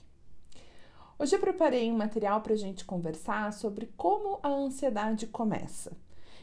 Hoje 1.21 1.37
eu 1.37 1.41
preparei 1.41 1.89
um 1.89 1.97
material 1.97 2.41
para 2.41 2.55
a 2.55 2.59
gente 2.59 2.85
conversar 2.85 3.53
sobre 3.53 3.87
como 3.97 4.41
a 4.43 4.49
ansiedade 4.49 5.29
começa. 5.29 5.97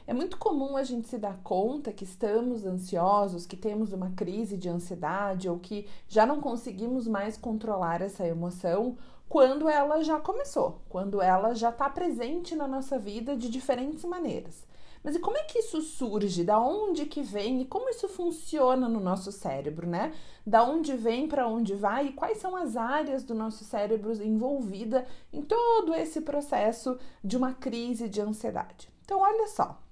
É 0.05 0.13
muito 0.13 0.37
comum 0.37 0.75
a 0.75 0.83
gente 0.83 1.07
se 1.07 1.17
dar 1.17 1.39
conta 1.43 1.93
que 1.93 2.03
estamos 2.03 2.65
ansiosos, 2.65 3.45
que 3.45 3.55
temos 3.55 3.93
uma 3.93 4.11
crise 4.11 4.57
de 4.57 4.67
ansiedade 4.67 5.47
ou 5.47 5.57
que 5.57 5.87
já 6.09 6.25
não 6.25 6.41
conseguimos 6.41 7.07
mais 7.07 7.37
controlar 7.37 8.01
essa 8.01 8.27
emoção 8.27 8.97
quando 9.29 9.69
ela 9.69 10.03
já 10.03 10.19
começou, 10.19 10.81
quando 10.89 11.21
ela 11.21 11.55
já 11.55 11.69
está 11.69 11.89
presente 11.89 12.53
na 12.53 12.67
nossa 12.67 12.99
vida 12.99 13.37
de 13.37 13.49
diferentes 13.49 14.03
maneiras. 14.03 14.65
Mas 15.03 15.15
e 15.15 15.19
como 15.19 15.37
é 15.37 15.43
que 15.43 15.59
isso 15.59 15.81
surge? 15.81 16.43
Da 16.43 16.59
onde 16.59 17.05
que 17.05 17.21
vem 17.21 17.61
e 17.61 17.65
como 17.65 17.89
isso 17.89 18.07
funciona 18.07 18.87
no 18.87 18.99
nosso 18.99 19.31
cérebro, 19.31 19.87
né? 19.87 20.13
Da 20.45 20.63
onde 20.63 20.95
vem, 20.95 21.27
para 21.27 21.47
onde 21.47 21.75
vai 21.75 22.07
e 22.07 22.13
quais 22.13 22.37
são 22.37 22.55
as 22.55 22.77
áreas 22.77 23.23
do 23.23 23.33
nosso 23.33 23.65
cérebro 23.65 24.13
envolvida 24.23 25.05
em 25.31 25.41
todo 25.41 25.93
esse 25.93 26.21
processo 26.21 26.97
de 27.23 27.35
uma 27.35 27.53
crise 27.53 28.07
de 28.07 28.21
ansiedade. 28.21 28.89
Então, 29.03 29.19
olha 29.19 29.47
só. 29.47 29.82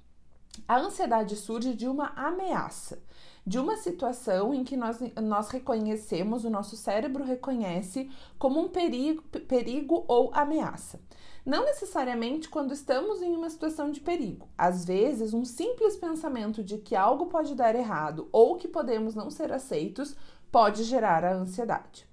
A 0.67 0.77
ansiedade 0.77 1.35
surge 1.35 1.73
de 1.73 1.88
uma 1.88 2.07
ameaça, 2.15 3.02
de 3.45 3.59
uma 3.59 3.77
situação 3.77 4.53
em 4.53 4.63
que 4.63 4.77
nós, 4.77 4.99
nós 5.21 5.49
reconhecemos, 5.49 6.45
o 6.45 6.49
nosso 6.49 6.77
cérebro 6.77 7.23
reconhece 7.23 8.09
como 8.38 8.59
um 8.59 8.69
perigo, 8.69 9.21
perigo 9.23 10.05
ou 10.07 10.31
ameaça. 10.33 10.99
Não 11.43 11.66
necessariamente 11.66 12.47
quando 12.47 12.71
estamos 12.71 13.21
em 13.21 13.36
uma 13.36 13.49
situação 13.49 13.89
de 13.89 13.99
perigo. 13.99 14.47
Às 14.55 14.86
vezes, 14.86 15.33
um 15.33 15.44
simples 15.44 15.95
pensamento 15.95 16.64
de 16.64 16.77
que 16.77 16.95
algo 16.95 17.25
pode 17.25 17.55
dar 17.55 17.75
errado 17.75 18.30
ou 18.31 18.58
que 18.58 18.67
podemos 18.67 19.16
não 19.16 19.31
ser 19.31 19.52
aceitos 19.52 20.16
pode 20.52 20.83
gerar 20.83 21.25
a 21.25 21.33
ansiedade. 21.33 22.08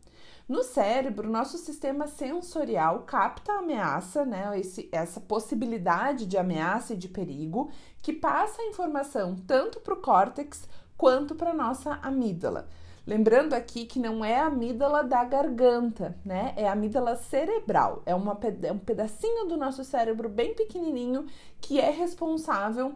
No 0.49 0.63
cérebro, 0.63 1.29
nosso 1.29 1.59
sistema 1.59 2.07
sensorial 2.07 3.01
capta 3.01 3.53
a 3.53 3.59
ameaça, 3.59 4.25
né, 4.25 4.59
esse, 4.59 4.89
essa 4.91 5.21
possibilidade 5.21 6.25
de 6.25 6.39
ameaça 6.39 6.95
e 6.95 6.97
de 6.97 7.07
perigo, 7.07 7.71
que 8.01 8.15
passa 8.15 8.63
a 8.63 8.67
informação 8.67 9.37
tanto 9.47 9.79
para 9.81 9.93
o 9.93 10.01
córtex 10.01 10.67
quanto 10.97 11.35
para 11.35 11.51
a 11.51 11.55
nossa 11.55 11.99
amígdala. 12.03 12.67
Lembrando 13.07 13.53
aqui 13.53 13.85
que 13.85 13.99
não 13.99 14.25
é 14.25 14.39
a 14.41 14.47
amígdala 14.47 15.05
da 15.05 15.23
garganta, 15.25 16.17
né? 16.25 16.55
É 16.57 16.67
a 16.69 16.73
amígdala 16.73 17.17
cerebral. 17.17 18.03
É, 18.05 18.15
uma, 18.15 18.39
é 18.63 18.73
um 18.73 18.79
pedacinho 18.79 19.47
do 19.47 19.57
nosso 19.57 19.85
cérebro 19.85 20.29
bem 20.29 20.55
pequenininho 20.55 21.27
que 21.61 21.79
é 21.81 21.91
responsável 21.91 22.95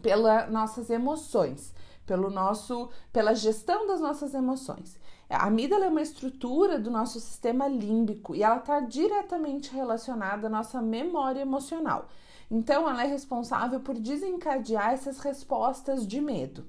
pelas 0.00 0.50
nossas 0.50 0.90
emoções, 0.90 1.72
pelo 2.04 2.30
nosso, 2.30 2.88
pela 3.12 3.34
gestão 3.34 3.86
das 3.86 4.00
nossas 4.00 4.34
emoções. 4.34 4.98
A 5.34 5.46
amígdala 5.46 5.86
é 5.86 5.88
uma 5.88 6.02
estrutura 6.02 6.78
do 6.78 6.90
nosso 6.90 7.18
sistema 7.18 7.66
límbico 7.66 8.34
e 8.34 8.42
ela 8.42 8.58
está 8.58 8.80
diretamente 8.80 9.74
relacionada 9.74 10.46
à 10.46 10.50
nossa 10.50 10.80
memória 10.80 11.40
emocional. 11.40 12.08
Então, 12.50 12.88
ela 12.88 13.02
é 13.02 13.06
responsável 13.06 13.80
por 13.80 13.98
desencadear 13.98 14.92
essas 14.92 15.18
respostas 15.18 16.06
de 16.06 16.20
medo. 16.20 16.64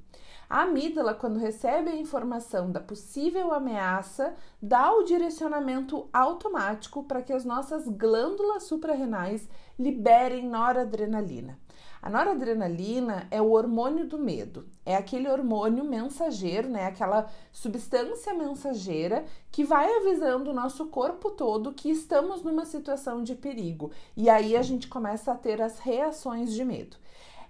A 0.50 0.62
amígdala, 0.62 1.14
quando 1.14 1.40
recebe 1.40 1.90
a 1.90 1.96
informação 1.96 2.72
da 2.72 2.80
possível 2.80 3.54
ameaça, 3.54 4.36
dá 4.62 4.92
o 4.94 5.04
direcionamento 5.04 6.08
automático 6.14 7.04
para 7.04 7.22
que 7.22 7.34
as 7.34 7.44
nossas 7.44 7.88
glândulas 7.88 8.64
suprarrenais 8.64 9.48
liberem 9.78 10.48
noradrenalina. 10.48 11.60
A 12.06 12.10
noradrenalina 12.12 13.28
é 13.32 13.42
o 13.42 13.50
hormônio 13.50 14.06
do 14.06 14.20
medo. 14.20 14.68
É 14.86 14.96
aquele 14.96 15.28
hormônio 15.28 15.84
mensageiro, 15.84 16.70
né? 16.70 16.86
Aquela 16.86 17.28
substância 17.52 18.32
mensageira 18.32 19.26
que 19.52 19.64
vai 19.64 19.92
avisando 19.92 20.52
o 20.52 20.54
nosso 20.54 20.86
corpo 20.86 21.32
todo 21.32 21.74
que 21.74 21.90
estamos 21.90 22.44
numa 22.44 22.64
situação 22.64 23.24
de 23.24 23.34
perigo. 23.34 23.90
E 24.16 24.30
aí 24.30 24.56
a 24.56 24.62
gente 24.62 24.88
começa 24.88 25.32
a 25.32 25.36
ter 25.36 25.60
as 25.60 25.80
reações 25.80 26.54
de 26.54 26.64
medo. 26.64 26.96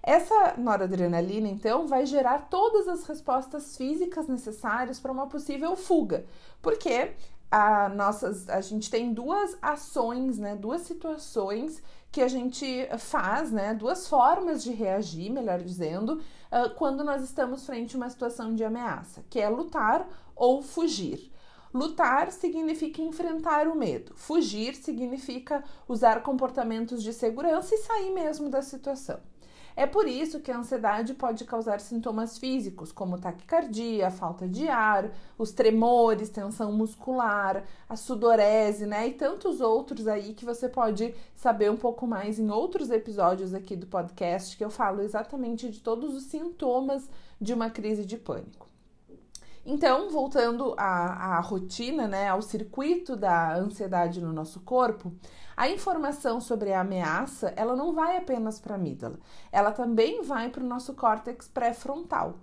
Essa 0.02 0.54
noradrenalina, 0.56 1.48
então, 1.48 1.86
vai 1.86 2.06
gerar 2.06 2.48
todas 2.48 2.88
as 2.88 3.04
respostas 3.04 3.76
físicas 3.76 4.26
necessárias 4.26 4.98
para 4.98 5.12
uma 5.12 5.26
possível 5.26 5.76
fuga, 5.76 6.24
porque 6.62 7.12
a, 7.50 7.90
nossas, 7.90 8.48
a 8.48 8.60
gente 8.62 8.90
tem 8.90 9.12
duas 9.12 9.58
ações, 9.60 10.38
né, 10.38 10.56
duas 10.56 10.82
situações 10.82 11.82
que 12.16 12.22
a 12.22 12.28
gente 12.28 12.88
faz, 12.96 13.52
né, 13.52 13.74
duas 13.74 14.08
formas 14.08 14.64
de 14.64 14.72
reagir, 14.72 15.30
melhor 15.30 15.60
dizendo, 15.60 16.14
uh, 16.14 16.74
quando 16.74 17.04
nós 17.04 17.22
estamos 17.22 17.66
frente 17.66 17.94
a 17.94 17.98
uma 17.98 18.08
situação 18.08 18.54
de 18.54 18.64
ameaça, 18.64 19.22
que 19.28 19.38
é 19.38 19.46
lutar 19.50 20.08
ou 20.34 20.62
fugir. 20.62 21.30
Lutar 21.74 22.32
significa 22.32 23.02
enfrentar 23.02 23.68
o 23.68 23.74
medo, 23.74 24.14
fugir 24.16 24.74
significa 24.76 25.62
usar 25.86 26.22
comportamentos 26.22 27.02
de 27.02 27.12
segurança 27.12 27.74
e 27.74 27.78
sair 27.82 28.10
mesmo 28.14 28.48
da 28.48 28.62
situação. 28.62 29.20
É 29.76 29.86
por 29.86 30.08
isso 30.08 30.40
que 30.40 30.50
a 30.50 30.56
ansiedade 30.56 31.12
pode 31.12 31.44
causar 31.44 31.80
sintomas 31.80 32.38
físicos, 32.38 32.90
como 32.90 33.20
taquicardia, 33.20 34.10
falta 34.10 34.48
de 34.48 34.66
ar, 34.68 35.10
os 35.36 35.52
tremores, 35.52 36.30
tensão 36.30 36.72
muscular, 36.72 37.62
a 37.86 37.94
sudorese, 37.94 38.86
né? 38.86 39.08
E 39.08 39.12
tantos 39.12 39.60
outros 39.60 40.08
aí 40.08 40.32
que 40.32 40.46
você 40.46 40.66
pode 40.66 41.14
saber 41.34 41.70
um 41.70 41.76
pouco 41.76 42.06
mais 42.06 42.38
em 42.38 42.50
outros 42.50 42.90
episódios 42.90 43.52
aqui 43.52 43.76
do 43.76 43.86
podcast, 43.86 44.56
que 44.56 44.64
eu 44.64 44.70
falo 44.70 45.02
exatamente 45.02 45.68
de 45.68 45.80
todos 45.80 46.14
os 46.14 46.22
sintomas 46.22 47.06
de 47.38 47.52
uma 47.52 47.68
crise 47.68 48.06
de 48.06 48.16
pânico. 48.16 48.66
Então, 49.68 50.08
voltando 50.08 50.74
à, 50.78 51.36
à, 51.36 51.40
rotina, 51.40 52.06
né, 52.06 52.28
ao 52.28 52.40
circuito 52.40 53.16
da 53.16 53.56
ansiedade 53.56 54.20
no 54.20 54.32
nosso 54.32 54.60
corpo, 54.60 55.12
a 55.56 55.68
informação 55.68 56.40
sobre 56.40 56.72
a 56.72 56.82
ameaça, 56.82 57.52
ela 57.56 57.74
não 57.74 57.92
vai 57.92 58.16
apenas 58.16 58.60
para 58.60 58.74
a 58.74 58.76
amígdala, 58.76 59.18
ela 59.50 59.72
também 59.72 60.22
vai 60.22 60.50
para 60.50 60.62
o 60.62 60.66
nosso 60.66 60.94
córtex 60.94 61.48
pré-frontal. 61.48 62.38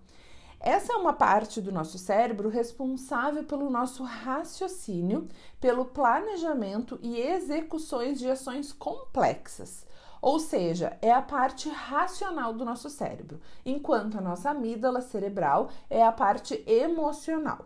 Essa 0.59 0.91
é 0.93 0.95
uma 0.97 1.13
parte 1.13 1.61
do 1.61 1.71
nosso 1.71 1.97
cérebro 1.97 2.49
responsável 2.49 3.45
pelo 3.45 3.69
nosso 3.69 4.03
raciocínio, 4.03 5.29
pelo 5.61 5.85
planejamento 5.85 6.99
e 7.01 7.21
execuções 7.21 8.19
de 8.19 8.29
ações 8.29 8.73
complexas. 8.73 9.85
Ou 10.23 10.39
seja, 10.39 10.97
é 11.01 11.11
a 11.11 11.21
parte 11.21 11.67
racional 11.67 12.53
do 12.53 12.63
nosso 12.63 12.89
cérebro, 12.89 13.41
enquanto 13.65 14.17
a 14.17 14.21
nossa 14.21 14.51
amígdala 14.51 15.01
cerebral 15.01 15.67
é 15.89 16.01
a 16.01 16.13
parte 16.13 16.63
emocional. 16.65 17.65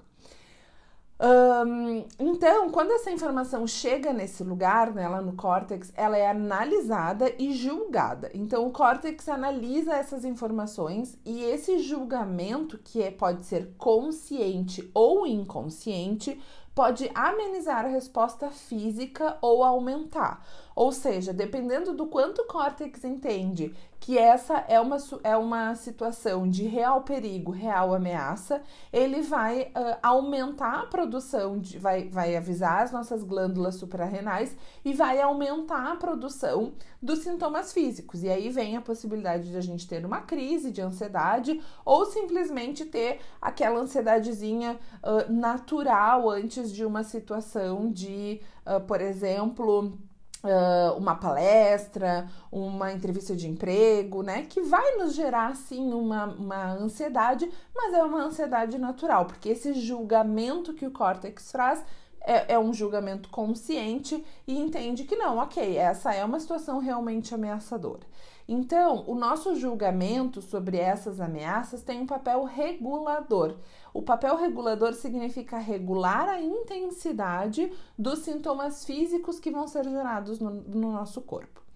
Então, 2.18 2.72
quando 2.72 2.91
essa 2.91 3.12
informação 3.12 3.68
chega 3.68 4.12
nesse 4.12 4.44
lugar, 4.44 4.91
né, 4.91 5.07
lá 5.07 5.22
no 5.22 5.34
córtex, 5.34 5.94
ela 5.95 6.18
é 6.18 6.28
analisada 6.28 7.31
e 7.38 7.53
julgada. 7.53 8.31
Então, 8.34 8.66
o 8.66 8.72
córtex 8.72 9.29
analisa 9.29 9.94
essas 9.94 10.25
informações 10.25 11.16
e 11.24 11.44
esse 11.44 11.78
julgamento, 11.78 12.79
que 12.79 13.03
é, 13.03 13.12
pode 13.12 13.45
ser 13.45 13.75
consciente 13.78 14.89
ou 14.95 15.28
inconsciente, 15.28 16.41
pode 16.77 17.09
amenizar 17.15 17.85
a 17.85 17.88
resposta 17.88 18.51
física 18.51 19.35
ou 19.41 19.63
aumentar. 19.63 20.45
Ou 20.75 20.91
seja, 20.91 21.33
dependendo 21.33 21.91
do 21.91 22.05
quanto 22.05 22.43
o 22.43 22.45
córtex 22.45 23.03
entende 23.03 23.73
que 23.99 24.15
essa 24.15 24.63
é 24.67 24.79
uma, 24.79 24.97
é 25.23 25.35
uma 25.35 25.73
situação 25.73 26.47
de 26.47 26.67
real 26.67 27.01
perigo, 27.01 27.51
real 27.51 27.95
ameaça, 27.95 28.61
ele 28.93 29.21
vai 29.21 29.63
uh, 29.63 29.97
aumentar 30.03 30.81
a 30.81 30.85
produção, 30.85 31.57
de, 31.57 31.79
vai, 31.79 32.07
vai 32.07 32.35
avisar 32.35 32.83
as 32.83 32.91
nossas 32.91 33.23
glândulas 33.23 33.75
suprarrenais 33.75 34.56
e 34.85 34.94
vai 34.94 35.19
aumentar 35.19 35.91
a 35.91 35.95
produção 35.95 36.74
dos 37.01 37.19
sintomas 37.19 37.74
físicos. 37.74 38.24
E 38.24 38.29
aí 38.29 38.50
vem 38.50 38.77
a 38.77 38.81
possibilidade 38.81 39.50
de 39.50 39.57
a 39.57 39.62
gente 39.62 39.88
ter 39.88 40.06
uma 40.06 40.21
crise 40.21 40.71
de 40.71 40.79
ansiedade 40.81 41.59
ou 41.83 42.06
simplesmente 42.06 42.85
ter 42.85 43.19
aquela 43.41 43.79
ansiedadezinha 43.79 44.79
uh, 45.03 45.31
natural 45.31 46.29
antes 46.29 46.66
de 46.71 46.85
uma 46.85 47.03
situação 47.03 47.91
de, 47.91 48.41
uh, 48.65 48.81
por 48.81 49.01
exemplo, 49.01 49.97
Uh, 50.43 50.95
uma 50.95 51.15
palestra, 51.15 52.29
uma 52.51 52.93
entrevista 52.93 53.35
de 53.35 53.49
emprego, 53.49 54.21
né? 54.21 54.43
Que 54.43 54.61
vai 54.61 54.95
nos 54.95 55.15
gerar, 55.15 55.55
sim, 55.55 55.91
uma, 55.91 56.25
uma 56.25 56.73
ansiedade, 56.73 57.49
mas 57.75 57.91
é 57.95 58.03
uma 58.03 58.23
ansiedade 58.23 58.77
natural, 58.77 59.25
porque 59.25 59.49
esse 59.49 59.73
julgamento 59.73 60.75
que 60.75 60.85
o 60.85 60.91
córtex 60.91 61.51
faz 61.51 61.83
é, 62.27 62.53
é 62.53 62.59
um 62.59 62.74
julgamento 62.74 63.29
consciente 63.29 64.21
e 64.45 64.59
entende 64.59 65.06
que 65.06 65.15
não, 65.15 65.38
ok, 65.38 65.77
essa 65.77 66.13
é 66.13 66.24
uma 66.25 66.39
situação 66.39 66.79
realmente 66.79 67.33
ameaçadora. 67.33 68.06
Então, 68.50 69.03
o 69.07 69.15
nosso 69.15 69.56
julgamento 69.56 70.41
sobre 70.41 70.77
essas 70.77 71.19
ameaças 71.19 71.81
tem 71.83 72.01
um 72.01 72.06
papel 72.06 72.44
regulador. 72.44 73.56
O 73.94 74.01
papel 74.01 74.35
regulador 74.35 74.94
significa 74.94 75.57
regular 75.57 76.29
a 76.29 76.41
intensidade 76.41 77.71
dos 77.97 78.19
sintomas 78.19 78.85
físicos 78.85 79.39
que 79.39 79.51
vão 79.51 79.68
ser 79.68 79.85
gerados 79.85 80.39
no, 80.39 80.50
no 80.50 80.91
nosso 80.91 81.21
corpo. 81.21 81.66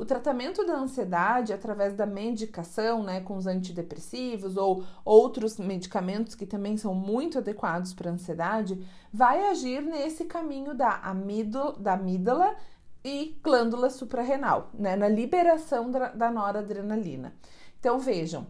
O 0.00 0.04
tratamento 0.06 0.64
da 0.64 0.78
ansiedade 0.78 1.52
através 1.52 1.92
da 1.92 2.06
medicação, 2.06 3.02
né, 3.02 3.20
com 3.20 3.36
os 3.36 3.46
antidepressivos 3.46 4.56
ou 4.56 4.82
outros 5.04 5.58
medicamentos 5.58 6.34
que 6.34 6.46
também 6.46 6.78
são 6.78 6.94
muito 6.94 7.36
adequados 7.36 7.92
para 7.92 8.08
a 8.08 8.14
ansiedade, 8.14 8.82
vai 9.12 9.50
agir 9.50 9.82
nesse 9.82 10.24
caminho 10.24 10.72
da, 10.72 11.00
amígdala, 11.02 11.76
da 11.78 11.92
amígdala 11.92 12.56
e 13.04 13.38
glândula 13.44 13.90
suprarrenal, 13.90 14.70
né, 14.72 14.96
na 14.96 15.06
liberação 15.06 15.90
da, 15.90 16.08
da 16.08 16.30
noradrenalina. 16.30 17.34
Então 17.78 17.98
vejam, 17.98 18.46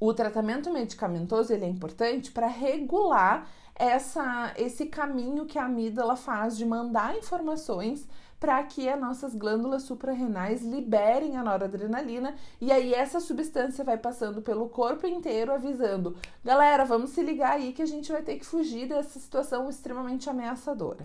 o 0.00 0.12
tratamento 0.12 0.68
medicamentoso 0.72 1.52
ele 1.52 1.64
é 1.64 1.68
importante 1.68 2.32
para 2.32 2.48
regular 2.48 3.48
essa, 3.82 4.52
esse 4.56 4.86
caminho 4.86 5.44
que 5.44 5.58
a 5.58 5.64
amígdala 5.64 6.14
faz 6.14 6.56
de 6.56 6.64
mandar 6.64 7.16
informações 7.16 8.06
para 8.38 8.62
que 8.62 8.88
as 8.88 9.00
nossas 9.00 9.34
glândulas 9.34 9.82
suprarrenais 9.82 10.62
liberem 10.62 11.36
a 11.36 11.42
noradrenalina 11.42 12.36
e 12.60 12.70
aí 12.70 12.94
essa 12.94 13.18
substância 13.18 13.84
vai 13.84 13.98
passando 13.98 14.40
pelo 14.40 14.68
corpo 14.68 15.04
inteiro 15.04 15.52
avisando: 15.52 16.16
galera, 16.44 16.84
vamos 16.84 17.10
se 17.10 17.22
ligar 17.24 17.54
aí 17.54 17.72
que 17.72 17.82
a 17.82 17.86
gente 17.86 18.12
vai 18.12 18.22
ter 18.22 18.38
que 18.38 18.46
fugir 18.46 18.88
dessa 18.88 19.18
situação 19.18 19.68
extremamente 19.68 20.30
ameaçadora. 20.30 21.04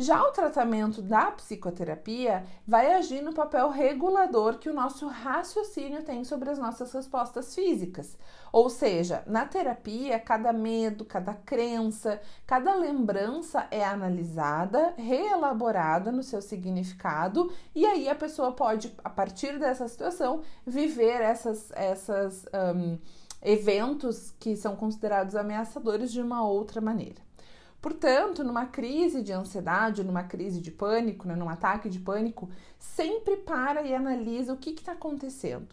Já 0.00 0.22
o 0.22 0.32
tratamento 0.32 1.02
da 1.02 1.30
psicoterapia 1.30 2.42
vai 2.66 2.94
agir 2.94 3.20
no 3.20 3.34
papel 3.34 3.68
regulador 3.68 4.58
que 4.58 4.70
o 4.70 4.72
nosso 4.72 5.06
raciocínio 5.06 6.02
tem 6.02 6.24
sobre 6.24 6.48
as 6.48 6.58
nossas 6.58 6.90
respostas 6.90 7.54
físicas. 7.54 8.16
Ou 8.50 8.70
seja, 8.70 9.22
na 9.26 9.44
terapia, 9.44 10.18
cada 10.18 10.54
medo, 10.54 11.04
cada 11.04 11.34
crença, 11.34 12.18
cada 12.46 12.74
lembrança 12.74 13.66
é 13.70 13.84
analisada, 13.84 14.94
reelaborada 14.96 16.10
no 16.10 16.22
seu 16.22 16.40
significado, 16.40 17.52
e 17.74 17.84
aí 17.84 18.08
a 18.08 18.14
pessoa 18.14 18.52
pode, 18.52 18.96
a 19.04 19.10
partir 19.10 19.58
dessa 19.58 19.86
situação, 19.86 20.40
viver 20.66 21.20
essas, 21.20 21.70
essas 21.72 22.46
um, 22.74 22.98
eventos 23.42 24.34
que 24.40 24.56
são 24.56 24.74
considerados 24.76 25.36
ameaçadores 25.36 26.10
de 26.10 26.22
uma 26.22 26.42
outra 26.42 26.80
maneira. 26.80 27.20
Portanto, 27.80 28.44
numa 28.44 28.66
crise 28.66 29.22
de 29.22 29.32
ansiedade, 29.32 30.04
numa 30.04 30.22
crise 30.22 30.60
de 30.60 30.70
pânico, 30.70 31.26
né, 31.26 31.34
num 31.34 31.48
ataque 31.48 31.88
de 31.88 31.98
pânico, 31.98 32.50
sempre 32.78 33.36
para 33.36 33.82
e 33.82 33.94
analisa 33.94 34.52
o 34.52 34.56
que 34.56 34.70
está 34.70 34.92
acontecendo. 34.92 35.68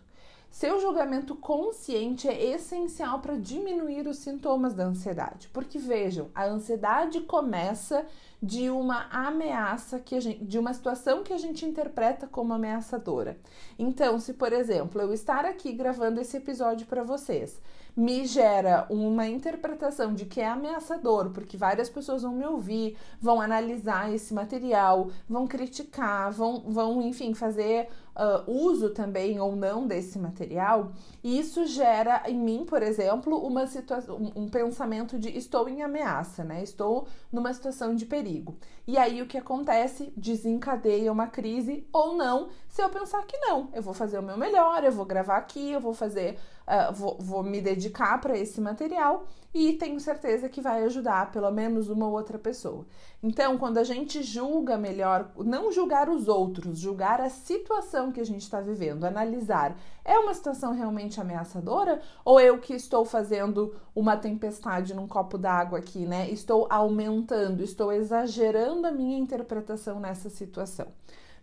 Seu 0.49 0.79
julgamento 0.79 1.35
consciente 1.35 2.27
é 2.27 2.53
essencial 2.53 3.19
para 3.19 3.37
diminuir 3.37 4.07
os 4.07 4.17
sintomas 4.17 4.73
da 4.73 4.85
ansiedade, 4.85 5.49
porque 5.49 5.77
vejam, 5.77 6.29
a 6.33 6.45
ansiedade 6.45 7.19
começa 7.21 8.05
de 8.41 8.69
uma 8.69 9.07
ameaça 9.09 9.99
que 9.99 10.19
gente, 10.19 10.43
de 10.43 10.59
uma 10.59 10.73
situação 10.73 11.23
que 11.23 11.33
a 11.33 11.37
gente 11.37 11.65
interpreta 11.65 12.27
como 12.27 12.53
ameaçadora. 12.53 13.37
Então, 13.79 14.19
se 14.19 14.33
por 14.33 14.53
exemplo, 14.53 15.01
eu 15.01 15.13
estar 15.13 15.45
aqui 15.45 15.71
gravando 15.71 16.21
esse 16.21 16.37
episódio 16.37 16.85
para 16.85 17.03
vocês, 17.03 17.59
me 17.97 18.27
gera 18.27 18.85
uma 18.91 19.27
interpretação 19.27 20.13
de 20.13 20.25
que 20.25 20.39
é 20.39 20.47
ameaçador, 20.47 21.31
porque 21.31 21.57
várias 21.57 21.89
pessoas 21.89 22.21
vão 22.21 22.31
me 22.31 22.45
ouvir, 22.45 22.95
vão 23.19 23.41
analisar 23.41 24.13
esse 24.13 24.35
material, 24.35 25.09
vão 25.27 25.47
criticar, 25.47 26.31
vão, 26.31 26.59
vão 26.67 27.01
enfim, 27.01 27.33
fazer 27.33 27.89
uh, 28.15 28.51
uso 28.51 28.91
também 28.91 29.39
ou 29.39 29.55
não 29.55 29.87
desse 29.87 30.19
material, 30.19 30.91
e 31.23 31.39
isso 31.39 31.65
gera 31.65 32.21
em 32.27 32.37
mim, 32.37 32.65
por 32.65 32.83
exemplo, 32.83 33.35
uma 33.37 33.65
situação, 33.65 34.31
um 34.35 34.47
pensamento 34.47 35.17
de 35.17 35.35
estou 35.35 35.67
em 35.67 35.81
ameaça, 35.81 36.43
né? 36.43 36.61
Estou 36.61 37.07
numa 37.31 37.51
situação 37.51 37.95
de 37.95 38.05
perigo. 38.05 38.26
E 38.85 38.97
aí 38.97 39.21
o 39.21 39.27
que 39.27 39.37
acontece? 39.37 40.13
Desencadeia 40.15 41.11
uma 41.11 41.27
crise 41.27 41.85
ou 41.91 42.15
não, 42.15 42.49
se 42.69 42.81
eu 42.81 42.89
pensar 42.89 43.25
que 43.25 43.37
não, 43.37 43.69
eu 43.73 43.81
vou 43.81 43.93
fazer 43.93 44.17
o 44.17 44.23
meu 44.23 44.37
melhor, 44.37 44.83
eu 44.83 44.91
vou 44.91 45.05
gravar 45.05 45.37
aqui, 45.37 45.71
eu 45.71 45.81
vou 45.81 45.93
fazer 45.93 46.37
uh, 46.67 46.93
vou, 46.93 47.17
vou 47.19 47.43
me 47.43 47.61
dedicar 47.61 48.19
para 48.19 48.37
esse 48.37 48.59
material 48.59 49.25
e 49.53 49.73
tenho 49.73 49.99
certeza 49.99 50.49
que 50.49 50.61
vai 50.61 50.83
ajudar 50.83 51.31
pelo 51.31 51.49
menos 51.49 51.89
uma 51.89 52.07
outra 52.07 52.37
pessoa. 52.37 52.85
Então, 53.23 53.57
quando 53.57 53.79
a 53.79 53.83
gente 53.83 54.21
julga 54.21 54.77
melhor, 54.77 55.31
não 55.37 55.71
julgar 55.71 56.09
os 56.09 56.27
outros, 56.27 56.77
julgar 56.77 57.19
a 57.19 57.29
situação 57.29 58.11
que 58.11 58.21
a 58.21 58.25
gente 58.25 58.43
está 58.43 58.61
vivendo, 58.61 59.05
analisar, 59.05 59.75
é 60.05 60.19
uma 60.19 60.33
situação 60.33 60.73
realmente 60.73 61.19
ameaçadora 61.19 62.01
ou 62.23 62.39
eu 62.39 62.59
que 62.59 62.73
estou 62.73 63.03
fazendo 63.03 63.73
uma 63.95 64.15
tempestade 64.15 64.93
num 64.93 65.07
copo 65.07 65.37
d'água 65.37 65.79
aqui, 65.79 66.05
né? 66.05 66.29
Estou 66.29 66.67
aumentando, 66.69 67.63
estou 67.63 67.91
exagerando 67.91 68.85
a 68.85 68.91
minha 68.91 69.17
interpretação 69.17 69.99
nessa 69.99 70.29
situação. 70.29 70.87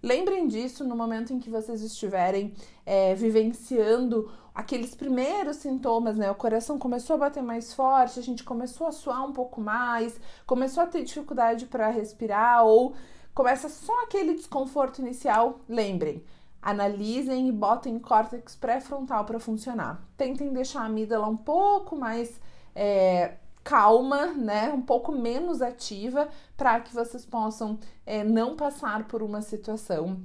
Lembrem 0.05 0.47
disso 0.47 0.85
no 0.85 0.95
momento 0.95 1.33
em 1.33 1.41
que 1.41 1.49
vocês 1.49 1.81
estiverem 1.81 2.53
é, 2.85 3.15
vivenciando 3.15 4.31
aqueles 4.55 4.95
primeiros 4.95 5.56
sintomas, 5.56 6.19
né? 6.19 6.31
O 6.31 6.35
coração 6.35 6.79
começou 6.79 7.15
a 7.15 7.21
bater 7.21 7.43
mais 7.43 7.73
forte, 7.73 8.19
a 8.19 8.23
gente 8.23 8.45
começou 8.45 8.87
a 8.87 8.93
suar 8.93 9.27
um 9.27 9.33
pouco 9.33 9.62
mais, 9.62 10.21
começou 10.45 10.83
a 10.83 10.87
ter 10.87 11.05
dificuldade 11.05 11.65
para 11.65 11.89
respirar 11.89 12.67
ou 12.67 12.95
começa 13.35 13.71
só 13.71 14.03
aquele 14.03 14.35
desconforto 14.35 14.99
inicial. 14.99 15.61
Lembrem, 15.67 16.23
analisem 16.61 17.49
e 17.49 17.53
botem 17.53 17.99
córtex 17.99 18.55
pré-frontal 18.56 19.25
para 19.25 19.41
funcionar. 19.41 20.06
Tentem 20.19 20.53
deixar 20.53 20.83
a 20.83 20.85
amígdala 20.85 21.27
um 21.27 21.37
pouco 21.39 21.97
mais 21.97 22.39
é, 22.75 23.37
calma, 23.65 24.27
né, 24.27 24.71
um 24.71 24.83
pouco 24.83 25.11
menos 25.11 25.63
ativa, 25.63 26.29
para 26.57 26.79
que 26.81 26.95
vocês 26.95 27.25
possam 27.25 27.79
é, 28.05 28.23
não 28.23 28.55
passar 28.55 29.09
por 29.09 29.23
uma 29.23 29.41
situação 29.41 30.21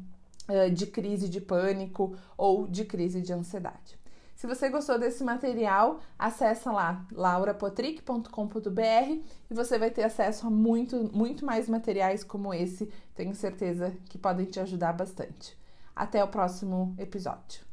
é, 0.48 0.70
de 0.70 0.86
crise 0.86 1.30
de 1.30 1.40
pânico 1.40 2.16
ou 2.38 2.68
de 2.68 2.84
crise 2.84 3.22
de 3.22 3.32
ansiedade. 3.32 3.98
Se 4.36 4.48
você 4.48 4.70
gostou 4.70 4.98
desse 4.98 5.22
material, 5.22 6.00
acessa 6.18 6.72
lá 6.72 7.06
laurapotrick.com.br 7.12 9.22
e 9.50 9.54
você 9.54 9.78
vai 9.78 9.92
ter 9.92 10.04
acesso 10.04 10.48
a 10.48 10.50
muito, 10.50 11.10
muito 11.14 11.46
mais 11.46 11.68
materiais 11.68 12.24
como 12.24 12.54
esse. 12.54 12.90
Tenho 13.14 13.36
certeza 13.36 13.94
que 14.10 14.18
podem 14.18 14.46
te 14.46 14.62
ajudar 14.62 14.94
bastante. 14.94 15.58
Até 15.94 16.24
o 16.24 16.28
próximo 16.30 16.96
episódio. 16.98 17.69